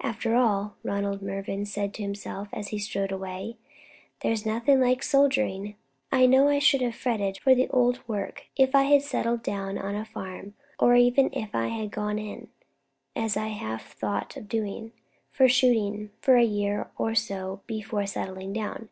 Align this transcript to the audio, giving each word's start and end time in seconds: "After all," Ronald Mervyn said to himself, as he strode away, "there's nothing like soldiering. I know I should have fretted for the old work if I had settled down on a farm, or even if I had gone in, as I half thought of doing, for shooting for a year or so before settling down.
"After 0.00 0.36
all," 0.36 0.76
Ronald 0.84 1.22
Mervyn 1.22 1.66
said 1.66 1.92
to 1.94 2.02
himself, 2.02 2.46
as 2.52 2.68
he 2.68 2.78
strode 2.78 3.10
away, 3.10 3.56
"there's 4.22 4.46
nothing 4.46 4.78
like 4.80 5.02
soldiering. 5.02 5.74
I 6.12 6.26
know 6.26 6.46
I 6.48 6.60
should 6.60 6.80
have 6.82 6.94
fretted 6.94 7.38
for 7.40 7.52
the 7.52 7.66
old 7.70 7.98
work 8.06 8.46
if 8.54 8.76
I 8.76 8.84
had 8.84 9.02
settled 9.02 9.42
down 9.42 9.76
on 9.76 9.96
a 9.96 10.04
farm, 10.04 10.54
or 10.78 10.94
even 10.94 11.30
if 11.32 11.52
I 11.52 11.66
had 11.66 11.90
gone 11.90 12.20
in, 12.20 12.46
as 13.16 13.36
I 13.36 13.48
half 13.48 13.92
thought 13.94 14.36
of 14.36 14.48
doing, 14.48 14.92
for 15.32 15.48
shooting 15.48 16.10
for 16.20 16.36
a 16.36 16.44
year 16.44 16.88
or 16.96 17.16
so 17.16 17.62
before 17.66 18.06
settling 18.06 18.52
down. 18.52 18.88